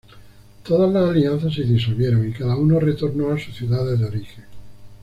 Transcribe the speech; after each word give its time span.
Todas 0.63 0.91
las 0.91 1.09
alianzas 1.11 1.53
se 1.53 1.61
disolvieron 1.61 2.27
y 2.27 2.31
cada 2.33 2.55
uno 2.57 2.79
retornó 2.79 3.29
a 3.31 3.37
sus 3.37 3.55
ciudades 3.55 3.99
de 3.99 4.05
origen. 4.07 4.45